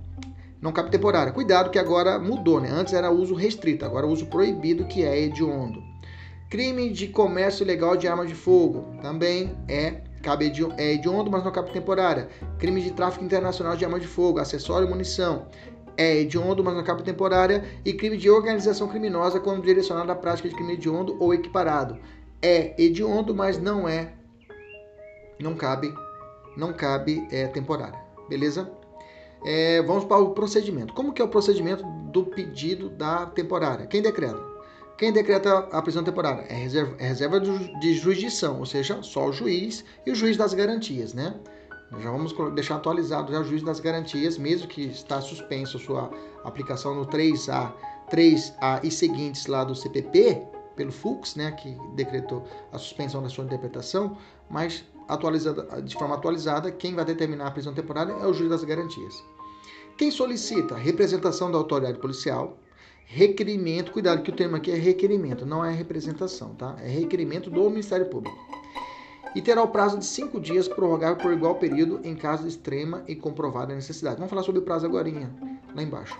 [0.62, 1.34] não cabe temporário.
[1.34, 2.70] Cuidado que agora mudou, né?
[2.70, 5.82] Antes era uso restrito, agora uso proibido que é hediondo.
[6.50, 11.52] Crime de comércio ilegal de arma de fogo também é cabe é hediondo, mas não
[11.52, 12.28] cabe temporária.
[12.58, 15.48] Crime de tráfico internacional de arma de fogo, acessório e munição
[15.98, 17.64] é hediondo, mas não cabe temporária.
[17.86, 21.98] E crime de organização criminosa quando direcionado à prática de crime hediondo ou equiparado.
[22.42, 24.14] É hediondo, mas não é,
[25.40, 25.94] não cabe,
[26.58, 28.00] não cabe é, temporária.
[28.28, 28.70] Beleza?
[29.46, 30.94] É, vamos para o procedimento.
[30.94, 33.86] Como que é o procedimento do pedido da temporária?
[33.86, 34.55] Quem decreta?
[34.98, 36.46] Quem decreta a prisão temporária?
[36.48, 40.54] É reserva, é reserva de jurisdição, ou seja, só o juiz e o juiz das
[40.54, 41.36] garantias, né?
[42.00, 46.12] Já vamos deixar atualizado já o juiz das garantias, mesmo que está suspenso a sua
[46.44, 47.74] aplicação no 3A,
[48.10, 50.42] 3A e seguintes lá do CPP,
[50.76, 54.18] pelo FUX, né, que decretou a suspensão da sua interpretação,
[54.50, 58.64] mas atualizada, de forma atualizada, quem vai determinar a prisão temporária é o juiz das
[58.64, 59.24] garantias.
[59.98, 62.58] Quem solicita representação da autoridade policial,
[63.06, 66.76] requerimento, cuidado que o termo aqui é requerimento, não é representação, tá?
[66.82, 68.38] É requerimento do Ministério Público.
[69.36, 73.04] E terá o prazo de cinco dias prorrogável por igual período em caso de extrema
[73.08, 74.16] e comprovada necessidade.
[74.16, 75.10] Vamos falar sobre o prazo agora,
[75.76, 76.18] lá embaixo.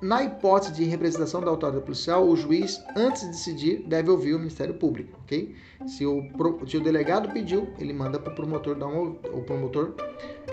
[0.00, 4.38] Na hipótese de representação da autoridade policial, o juiz, antes de decidir, deve ouvir o
[4.38, 5.54] Ministério Público, ok?
[5.86, 6.22] Se o,
[6.66, 9.92] se o delegado pediu, ele manda para o promotor dar um, o promotor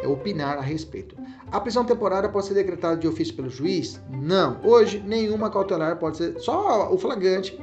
[0.06, 1.16] opinar a respeito.
[1.50, 4.02] A prisão temporária pode ser decretada de ofício pelo juiz?
[4.10, 4.60] Não.
[4.66, 6.38] Hoje, nenhuma cautelar pode ser.
[6.42, 7.58] Só o flagrante,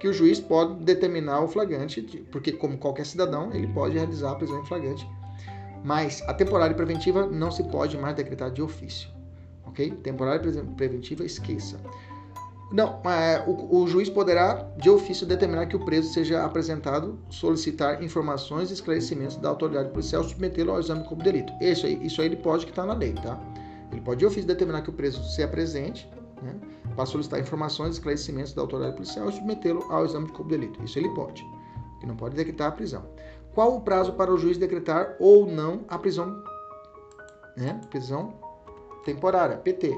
[0.00, 4.34] que o juiz pode determinar o flagrante, porque, como qualquer cidadão, ele pode realizar a
[4.34, 5.08] prisão em flagrante.
[5.84, 9.21] Mas a temporária preventiva não se pode mais decretar de ofício
[9.72, 9.90] ok?
[10.02, 10.40] Temporária
[10.76, 11.78] preventiva, esqueça.
[12.72, 18.02] Não, é, o, o, juiz poderá, de ofício, determinar que o preso seja apresentado, solicitar
[18.02, 21.52] informações e esclarecimentos da autoridade policial, submetê-lo ao exame como delito.
[21.60, 23.38] Isso aí, isso aí ele pode que está na lei, tá?
[23.90, 26.08] Ele pode, de ofício, determinar que o preso se apresente,
[26.40, 26.54] né,
[26.96, 30.82] para solicitar informações e esclarecimentos da autoridade policial e submetê-lo ao exame como delito.
[30.82, 31.44] Isso ele pode.
[32.00, 33.04] Que não pode decretar a prisão.
[33.54, 36.42] Qual o prazo para o juiz decretar ou não a prisão,
[37.54, 38.32] né, prisão
[39.04, 39.96] temporária, PT.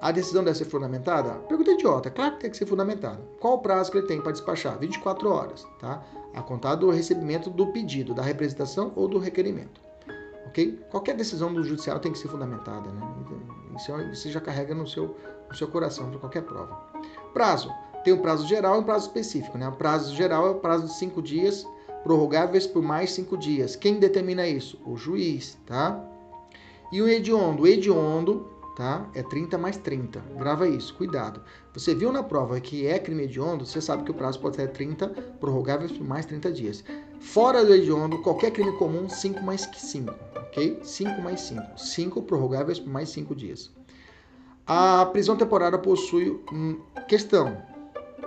[0.00, 1.30] A decisão deve ser fundamentada?
[1.48, 2.10] Pergunta idiota.
[2.10, 3.20] Claro que tem que ser fundamentada.
[3.40, 4.78] Qual o prazo que ele tem para despachar?
[4.78, 6.04] 24 horas, tá?
[6.34, 9.80] A contar do recebimento do pedido, da representação ou do requerimento.
[10.46, 10.78] Ok?
[10.90, 13.00] Qualquer decisão do judiciário tem que ser fundamentada, né?
[13.76, 15.16] Isso você já carrega no seu,
[15.48, 16.76] no seu coração para qualquer prova.
[17.34, 17.72] Prazo.
[18.04, 19.68] Tem um prazo geral e um prazo específico, né?
[19.68, 21.66] O prazo geral é o prazo de 5 dias,
[22.04, 23.74] prorrogáveis por mais 5 dias.
[23.74, 24.80] Quem determina isso?
[24.86, 26.00] O juiz, tá?
[26.90, 27.62] E o hediondo?
[27.62, 28.46] O hediondo,
[28.76, 29.06] tá?
[29.14, 30.20] É 30 mais 30.
[30.36, 31.42] Grava isso, cuidado.
[31.74, 34.68] Você viu na prova que é crime hediondo, você sabe que o prazo pode ser
[34.68, 36.84] 30, prorrogáveis por mais 30 dias.
[37.20, 40.78] Fora do hediondo, qualquer crime comum, 5 mais 5, ok?
[40.82, 41.62] 5 mais 5.
[41.78, 43.70] 5 prorrogáveis por mais 5 dias.
[44.66, 47.56] A prisão temporária possui hum, questão.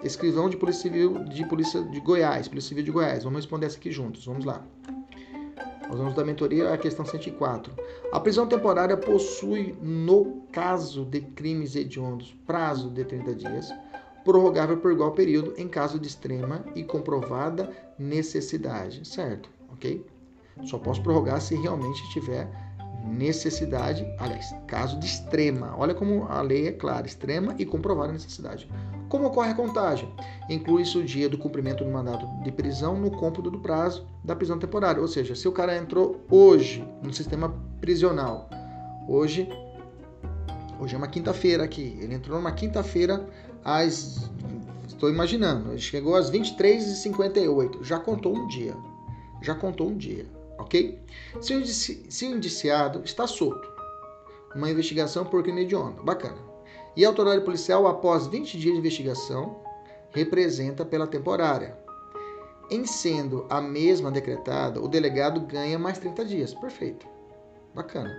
[0.04, 3.24] Escrivão de Polícia Civil de Polícia de Goiás, Polícia Civil de Goiás.
[3.24, 4.26] Vamos responder essa aqui juntos.
[4.26, 4.64] Vamos lá.
[5.92, 7.74] Nós vamos da mentoria a questão 104.
[8.14, 13.74] A prisão temporária possui, no caso de crimes hediondos, prazo de 30 dias,
[14.24, 19.50] prorrogável por igual período em caso de extrema e comprovada necessidade, certo?
[19.74, 20.06] Ok?
[20.64, 22.50] Só posso prorrogar se realmente tiver
[23.06, 25.76] necessidade, aliás, caso de extrema.
[25.78, 28.66] Olha como a lei é clara, extrema e comprovada necessidade.
[29.12, 30.10] Como ocorre a contagem?
[30.50, 34.58] Inclui-se o dia do cumprimento do mandato de prisão no cômputo do prazo da prisão
[34.58, 35.02] temporária.
[35.02, 38.50] Ou seja, se o cara entrou hoje no sistema prisional,
[39.10, 39.50] hoje,
[40.80, 43.28] hoje é uma quinta-feira aqui, ele entrou numa quinta-feira
[43.66, 44.30] às,
[44.88, 48.74] estou imaginando, ele chegou às 23h58, já contou um dia,
[49.42, 50.26] já contou um dia
[50.58, 51.00] ok?
[51.42, 53.68] Se o, indici se o indiciado está solto,
[54.56, 56.51] uma investigação por crime hediondo, bacana.
[56.96, 59.60] E a autoridade policial, após 20 dias de investigação,
[60.12, 61.78] representa pela temporária.
[62.70, 66.54] Em sendo a mesma decretada, o delegado ganha mais 30 dias.
[66.54, 67.06] Perfeito.
[67.74, 68.12] Bacana.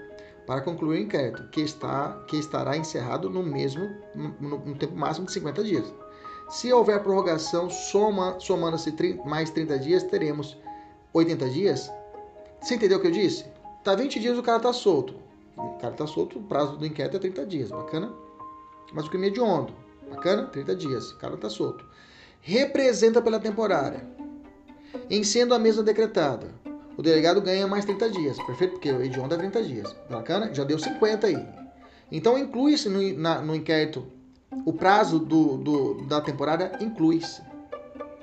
[0.46, 5.26] Para concluir o inquérito, que, está, que estará encerrado no mesmo no, no tempo máximo
[5.26, 5.94] de 50 dias.
[6.48, 8.92] Se houver prorrogação, soma, somando-se
[9.24, 10.58] mais 30 dias, teremos
[11.14, 11.90] 80 dias
[12.62, 13.44] você entendeu o que eu disse?
[13.82, 15.16] Tá 20 dias o cara tá solto.
[15.56, 18.12] O cara tá solto, o prazo do inquérito é 30 dias, bacana?
[18.92, 19.74] Mas o crime é hediondo.
[20.10, 20.44] Bacana?
[20.46, 21.10] 30 dias.
[21.12, 21.84] O cara tá solto.
[22.40, 24.06] Representa pela temporária.
[25.08, 26.48] Em sendo a mesma decretada,
[26.96, 28.36] o delegado ganha mais 30 dias.
[28.44, 28.72] Perfeito?
[28.72, 29.96] Porque o hediondo é 30 dias.
[30.10, 30.52] Bacana?
[30.52, 31.48] Já deu 50 aí.
[32.10, 33.00] Então inclui-se no,
[33.42, 34.04] no inquérito
[34.66, 37.42] o prazo do, do da temporada inclui-se.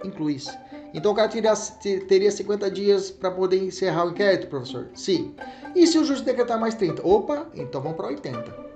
[0.03, 0.55] Inclui-se.
[0.93, 1.53] Então o cara teria,
[2.08, 4.89] teria 50 dias para poder encerrar o inquérito, professor?
[4.93, 5.36] Sim.
[5.75, 7.05] E se o juiz decretar mais 30?
[7.05, 8.69] Opa, então vamos para 80.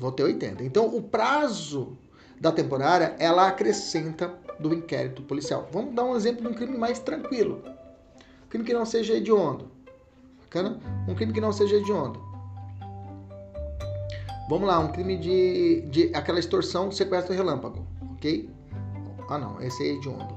[0.00, 0.64] Vou ter 80.
[0.64, 1.98] Então o prazo
[2.40, 5.68] da temporária, ela acrescenta do inquérito policial.
[5.70, 7.62] Vamos dar um exemplo de um crime mais tranquilo.
[8.46, 9.70] Um crime que não seja hediondo.
[10.40, 10.80] Bacana?
[11.06, 12.18] Um crime que não seja hediondo.
[14.48, 18.50] Vamos lá, um crime de, de aquela extorsão, sequestro relâmpago, ok?
[19.28, 20.36] Ah não, esse é hediondo.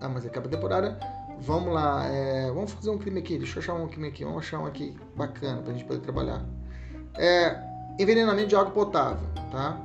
[0.00, 0.98] Ah, mas é capa temporária.
[1.40, 3.36] Vamos lá, é, vamos fazer um crime aqui.
[3.36, 4.24] Deixa eu achar um crime aqui.
[4.24, 6.46] Vamos achar um aqui bacana pra gente poder trabalhar.
[7.14, 7.65] É,
[7.98, 9.80] envenenamento de água potável, tá?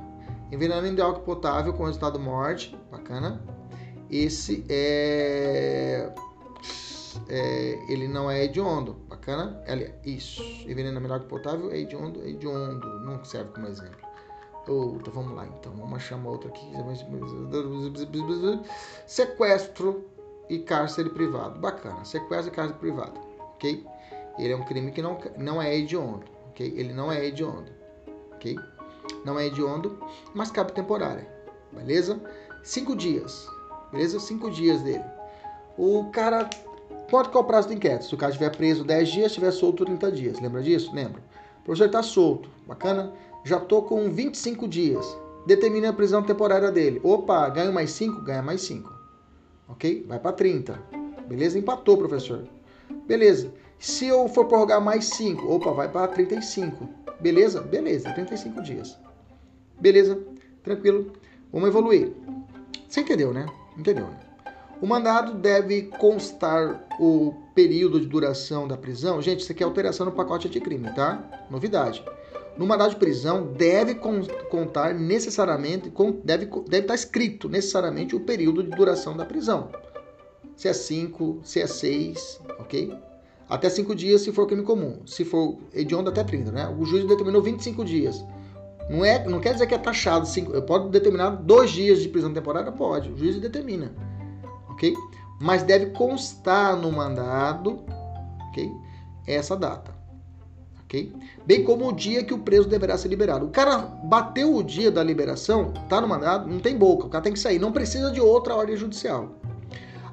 [0.50, 3.42] Envenenamento de água potável com resultado morte, bacana.
[4.10, 6.12] Esse é,
[7.28, 9.62] é ele não é hediondo, bacana.
[10.04, 14.12] Isso, envenenamento de água potável é hediondo, é hediondo, não serve como exemplo.
[14.68, 16.70] Outra, vamos lá então, vamos achar uma outra aqui.
[19.06, 20.08] Sequestro
[20.48, 21.58] e cárcere privado.
[21.58, 23.18] Bacana, sequestro e cárcere privado,
[23.54, 23.84] ok?
[24.38, 26.74] Ele é um crime que não, não é hediondo, ok?
[26.76, 27.72] Ele não é hediondo,
[28.42, 28.58] ok?
[29.24, 29.98] Não é hediondo,
[30.34, 31.26] mas cabe temporária,
[31.72, 32.20] beleza?
[32.64, 33.46] Cinco dias,
[33.92, 34.18] beleza?
[34.18, 35.04] Cinco dias dele.
[35.78, 36.50] O cara,
[37.08, 38.04] quanto que é o prazo do inquérito?
[38.04, 40.94] Se o cara estiver preso 10 dias, estiver solto 30 dias, lembra disso?
[40.94, 41.22] Lembra?
[41.60, 43.12] O professor está solto, bacana?
[43.44, 45.18] já tô com 25 dias.
[45.46, 47.00] Determine a prisão temporária dele.
[47.02, 48.22] Opa, ganho mais 5?
[48.22, 48.92] Ganha mais 5.
[49.68, 50.04] Ok?
[50.06, 50.78] Vai para 30.
[51.26, 51.58] Beleza?
[51.58, 52.44] Empatou, professor.
[53.06, 53.52] Beleza.
[53.82, 56.88] Se eu for prorrogar mais 5, opa, vai para 35.
[57.18, 57.60] Beleza?
[57.60, 58.96] Beleza, 35 dias.
[59.80, 60.22] Beleza?
[60.62, 61.10] Tranquilo.
[61.52, 62.12] Vamos evoluir.
[62.88, 63.44] Você entendeu, né?
[63.76, 64.20] Entendeu, né?
[64.80, 69.20] O mandado deve constar o período de duração da prisão.
[69.20, 71.46] Gente, isso aqui é alteração no pacote anticrime, tá?
[71.50, 72.04] Novidade
[72.56, 75.90] no mandado de prisão deve contar necessariamente,
[76.22, 79.70] deve, deve estar escrito necessariamente o período de duração da prisão.
[80.54, 82.94] Se é 5, se é 6, ok?
[83.52, 85.00] Até 5 dias se for crime comum.
[85.04, 86.74] Se for hediondo, até 30, né?
[86.78, 88.24] O juiz determinou 25 dias.
[88.88, 90.26] Não, é, não quer dizer que é taxado.
[90.26, 92.72] Cinco, pode determinar dois dias de prisão temporária?
[92.72, 93.12] Pode.
[93.12, 93.92] O juiz determina.
[94.70, 94.94] Ok?
[95.38, 97.84] Mas deve constar no mandado
[98.48, 98.70] ok?
[99.26, 100.02] essa data
[100.92, 101.12] ok?
[101.46, 103.46] Bem como o dia que o preso deverá ser liberado.
[103.46, 107.24] O cara bateu o dia da liberação, tá no mandado, não tem boca, o cara
[107.24, 109.30] tem que sair, não precisa de outra ordem judicial.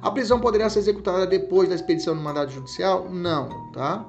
[0.02, 3.08] A prisão poderá ser executada depois da expedição do mandado judicial?
[3.10, 4.06] Não, tá?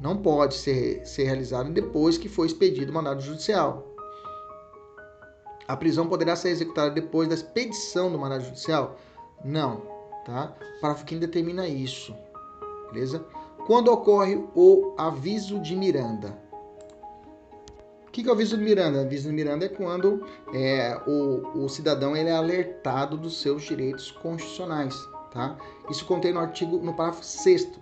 [0.00, 3.86] Não pode ser, ser realizada depois que foi expedido o mandado judicial.
[5.66, 8.96] A prisão poderá ser executada depois da expedição do mandado judicial?
[9.44, 9.82] Não,
[10.26, 10.54] tá?
[10.80, 12.14] Parágrafo 5 determina isso,
[12.92, 13.24] beleza?
[13.66, 16.36] quando ocorre o aviso de Miranda.
[18.06, 18.98] O que é o aviso de Miranda?
[18.98, 23.62] O aviso de Miranda é quando é, o, o cidadão ele é alertado dos seus
[23.62, 24.94] direitos constitucionais.
[25.32, 25.56] Tá?
[25.90, 27.80] Isso contém no artigo, no parágrafo 6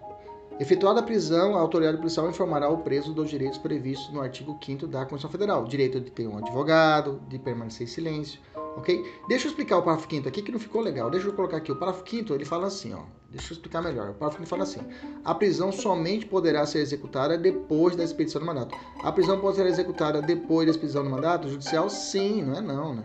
[0.60, 4.86] Efetuada a prisão, a autoridade policial informará o preso dos direitos previstos no artigo 5
[4.86, 5.64] da Constituição Federal.
[5.64, 8.38] Direito de ter um advogado, de permanecer em silêncio,
[8.76, 9.02] ok?
[9.26, 11.08] Deixa eu explicar o parágrafo 5 aqui que não ficou legal.
[11.08, 11.72] Deixa eu colocar aqui.
[11.72, 13.04] O parágrafo 5 ele fala assim, ó.
[13.30, 14.10] Deixa eu explicar melhor.
[14.10, 14.80] O parágrafo 5 fala assim:
[15.24, 18.76] a prisão somente poderá ser executada depois da expedição do mandato.
[19.02, 21.88] A prisão pode ser executada depois da expedição do mandato judicial?
[21.88, 23.02] Sim, não é não, né?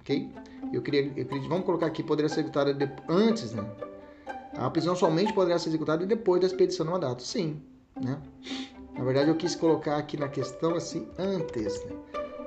[0.00, 0.30] Ok?
[0.72, 3.64] Eu queria, eu queria vamos colocar aqui, poderia ser executada de, antes, né?
[4.56, 7.22] A prisão somente poderá ser executada depois da expedição do mandato.
[7.22, 7.60] Sim,
[8.00, 8.20] né?
[8.96, 11.84] Na verdade, eu quis colocar aqui na questão assim, antes.
[11.84, 11.96] Né?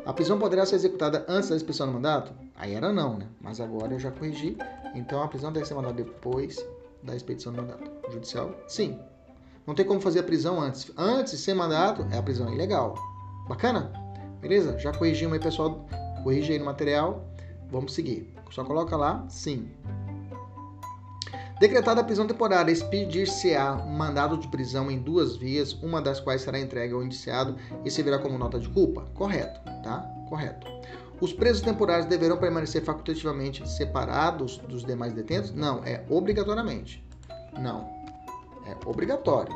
[0.05, 2.33] A prisão poderá ser executada antes da expedição do mandato?
[2.55, 3.27] Aí era não, né?
[3.41, 4.57] Mas agora eu já corrigi.
[4.95, 6.65] Então a prisão deve ser mandada depois
[7.03, 7.91] da expedição do mandato.
[8.09, 8.55] Judicial?
[8.67, 8.97] Sim.
[9.65, 10.89] Não tem como fazer a prisão antes.
[10.97, 12.95] Antes, sem mandato, é a prisão ilegal.
[13.49, 13.91] Bacana?
[14.39, 14.79] Beleza?
[14.79, 15.85] Já corrigimos aí, pessoal.
[16.23, 17.25] Corrigi aí no material.
[17.69, 18.33] Vamos seguir.
[18.51, 19.69] Só coloca lá, sim.
[21.59, 26.59] Decretada a prisão temporária, expedir-se-á mandado de prisão em duas vias, uma das quais será
[26.59, 29.07] entregue ao indiciado e servirá como nota de culpa?
[29.15, 30.01] Correto, tá?
[30.29, 30.67] Correto.
[31.19, 35.51] Os presos temporários deverão permanecer facultativamente separados dos demais detentos?
[35.51, 37.03] Não, é obrigatoriamente.
[37.59, 37.89] Não,
[38.67, 39.55] é obrigatório.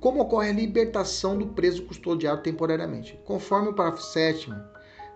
[0.00, 3.16] Como ocorre a libertação do preso custodiado temporariamente?
[3.24, 4.52] Conforme o parágrafo 7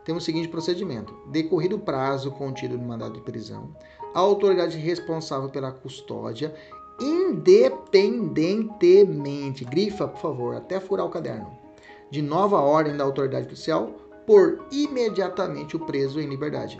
[0.06, 3.76] temos o seguinte procedimento: decorrido o prazo contido no mandado de prisão,
[4.14, 6.54] a autoridade responsável pela custódia,
[6.98, 11.58] independentemente, grifa, por favor, até furar o caderno,
[12.10, 13.90] de nova ordem da autoridade policial
[14.24, 16.78] por imediatamente o preso em liberdade,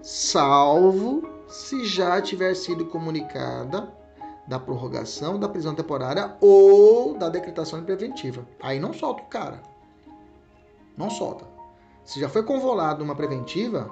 [0.00, 3.92] salvo se já tiver sido comunicada
[4.46, 8.44] da prorrogação da prisão temporária ou da decretação preventiva.
[8.60, 9.62] Aí não solta o cara.
[10.96, 11.51] Não solta.
[12.04, 13.90] Se já foi convolado uma preventiva,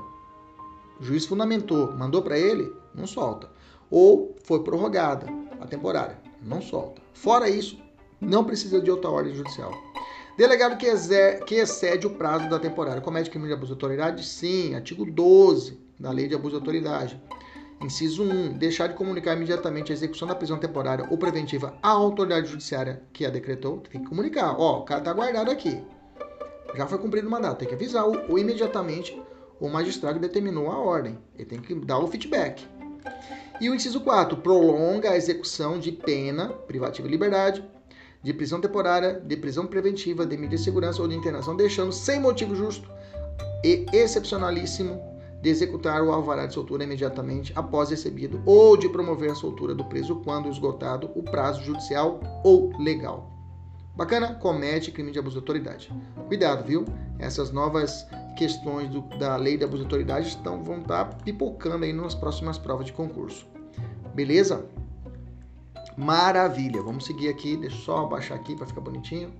[1.00, 3.50] o juiz fundamentou, mandou para ele, não solta.
[3.90, 5.26] Ou foi prorrogada
[5.60, 7.00] a temporária, não solta.
[7.12, 7.78] Fora isso,
[8.20, 9.72] não precisa de outra ordem judicial.
[10.36, 14.24] Delegado que, exer, que excede o prazo da temporária comete crime de abuso de autoridade?
[14.24, 17.20] Sim, artigo 12 da Lei de Abuso de Autoridade.
[17.80, 18.58] Inciso 1.
[18.58, 23.24] Deixar de comunicar imediatamente a execução da prisão temporária ou preventiva à autoridade judiciária que
[23.24, 23.78] a decretou.
[23.78, 24.54] Tem que comunicar.
[24.58, 25.82] Ó, o cara está guardado aqui.
[26.74, 27.58] Já foi cumprido o mandato.
[27.58, 29.20] Tem que avisar o, imediatamente
[29.60, 31.18] o magistrado determinou a ordem.
[31.36, 32.66] Ele tem que dar o feedback.
[33.60, 34.38] E o inciso 4.
[34.38, 37.64] Prolonga a execução de pena privativa de liberdade,
[38.22, 42.20] de prisão temporária, de prisão preventiva, de medida de segurança ou de internação, deixando sem
[42.20, 42.88] motivo justo
[43.64, 45.10] e excepcionalíssimo
[45.42, 49.84] de executar o alvará de soltura imediatamente após recebido ou de promover a soltura do
[49.84, 53.39] preso quando esgotado o prazo judicial ou legal.
[53.96, 54.34] Bacana?
[54.34, 55.92] Comete crime de abuso de autoridade.
[56.28, 56.84] Cuidado, viu?
[57.18, 61.84] Essas novas questões do, da lei de abuso de autoridade estão, vão estar tá pipocando
[61.84, 63.46] aí nas próximas provas de concurso.
[64.14, 64.66] Beleza?
[65.96, 66.82] Maravilha.
[66.82, 67.56] Vamos seguir aqui.
[67.56, 69.32] Deixa eu só abaixar aqui para ficar bonitinho.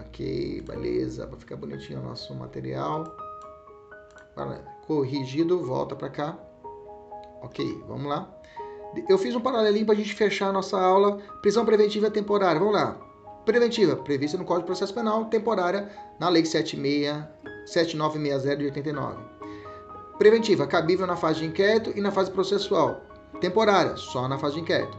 [0.00, 1.26] Ok, beleza.
[1.26, 3.04] Para ficar bonitinho o nosso material
[4.86, 6.38] corrigido, volta para cá.
[7.42, 8.28] Ok, vamos lá.
[9.08, 11.18] Eu fiz um paralelinho para a gente fechar a nossa aula.
[11.40, 12.98] Prisão preventiva temporária, vamos lá.
[13.44, 17.24] Preventiva, prevista no Código de Processo Penal, temporária na Lei 76,
[17.66, 19.22] 7960 de 89.
[20.18, 23.00] Preventiva, cabível na fase de inquérito e na fase processual.
[23.40, 24.98] Temporária, só na fase de inquérito.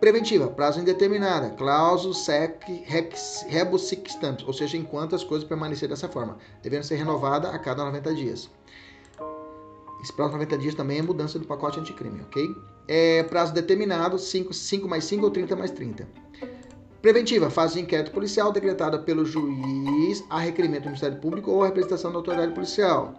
[0.00, 5.90] Preventiva, prazo indeterminada, clauso sec rex, rebus sic stantibus, ou seja, enquanto as coisas permanecerem
[5.90, 8.48] dessa forma, devendo ser renovada a cada 90 dias.
[10.00, 12.48] Esse prazo de 90 dias também é mudança do pacote anticrime, ok?
[12.86, 16.08] É prazo determinado, 5, 5 mais 5 ou 30 mais 30.
[17.00, 21.66] Preventiva, fase de inquérito policial decretada pelo juiz a requerimento do Ministério Público ou a
[21.66, 23.14] representação da autoridade policial.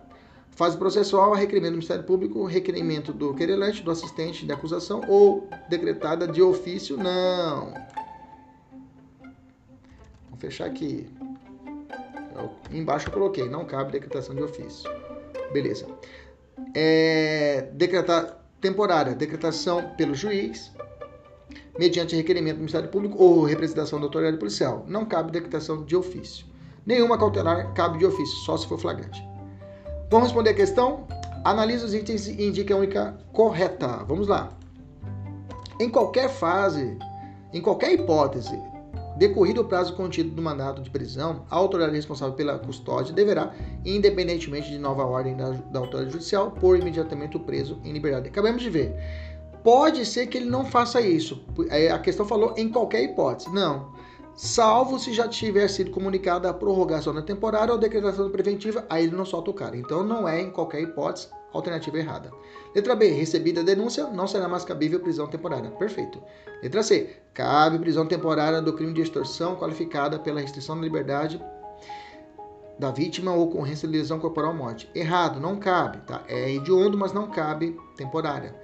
[0.51, 5.47] Fase processual, a requerimento do Ministério Público, requerimento do querelante, do assistente de acusação ou
[5.69, 7.73] decretada de ofício, não.
[10.29, 11.07] Vou fechar aqui.
[12.71, 14.89] Embaixo eu coloquei, não cabe decretação de ofício.
[15.53, 15.87] Beleza
[16.73, 20.71] é, decretar temporária, decretação pelo juiz,
[21.79, 24.83] mediante requerimento do Ministério Público ou representação da autoridade policial.
[24.85, 26.45] Não cabe decretação de ofício.
[26.85, 29.25] Nenhuma cautelar cabe de ofício, só se for flagrante.
[30.11, 31.07] Vamos responder a questão?
[31.45, 34.03] Analise os itens e indique a única correta.
[34.05, 34.49] Vamos lá.
[35.79, 36.97] Em qualquer fase,
[37.53, 38.59] em qualquer hipótese,
[39.19, 44.69] Decorrido o prazo contido do mandato de prisão, a autoridade responsável pela custódia deverá, independentemente
[44.69, 48.29] de nova ordem da, da autoridade judicial, pôr imediatamente o preso em liberdade.
[48.29, 48.95] Acabamos de ver.
[49.63, 51.43] Pode ser que ele não faça isso.
[51.93, 53.53] A questão falou em qualquer hipótese.
[53.53, 53.93] Não.
[54.35, 59.15] Salvo se já tiver sido comunicada a prorrogação da temporária ou decretação preventiva, aí ele
[59.15, 59.75] não solta o cara.
[59.75, 62.31] Então não é em qualquer hipótese Alternativa errada.
[62.75, 63.07] Letra B.
[63.07, 65.71] Recebida a denúncia, não será mais cabível prisão temporária.
[65.71, 66.21] Perfeito.
[66.61, 67.17] Letra C.
[67.33, 71.41] Cabe prisão temporária do crime de extorsão qualificada pela restrição da liberdade
[72.77, 74.89] da vítima ou ocorrência de lesão corporal morte.
[74.93, 76.23] Errado, não cabe, tá?
[76.27, 78.55] É hediondo, mas não cabe temporária.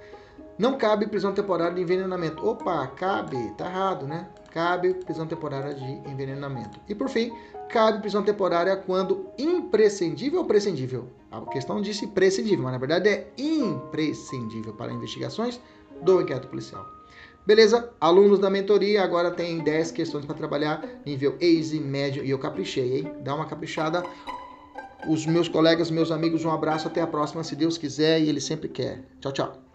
[0.58, 2.46] Não cabe prisão temporária de envenenamento.
[2.46, 4.26] Opa, cabe, tá errado, né?
[4.52, 6.80] Cabe prisão temporária de envenenamento.
[6.88, 7.30] E por fim,
[7.68, 11.08] cabe prisão temporária quando imprescindível ou prescindível?
[11.30, 15.60] A questão disse prescindível, mas na verdade é imprescindível para investigações
[16.00, 16.86] do inquérito policial.
[17.46, 17.92] Beleza?
[18.00, 22.98] Alunos da mentoria agora tem 10 questões para trabalhar, nível easy, médio e eu caprichei,
[22.98, 23.12] hein?
[23.20, 24.02] Dá uma caprichada.
[25.06, 28.40] Os meus colegas, meus amigos, um abraço, até a próxima, se Deus quiser e Ele
[28.40, 29.04] sempre quer.
[29.20, 29.65] Tchau, tchau.